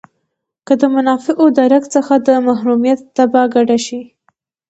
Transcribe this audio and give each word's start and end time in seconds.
که 0.67 0.73
د 0.81 0.83
منافعو 0.95 1.45
له 1.57 1.63
رګ 1.71 1.83
څخه 1.95 2.13
د 2.27 2.29
محرومیت 2.47 2.99
تبه 3.15 3.43
کډه 3.53 3.77
شي. 3.85 4.01